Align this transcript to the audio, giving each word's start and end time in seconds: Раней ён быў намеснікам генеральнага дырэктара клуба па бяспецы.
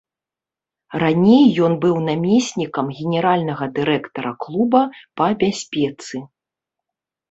Раней 1.03 1.45
ён 1.67 1.73
быў 1.83 1.95
намеснікам 2.09 2.91
генеральнага 2.97 3.65
дырэктара 3.79 4.31
клуба 4.45 4.81
па 5.17 5.33
бяспецы. 5.49 6.29